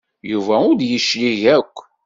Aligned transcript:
Yuba 0.31 0.55
ur 0.69 0.73
d-yeclig 0.79 1.41
akk. 1.57 1.77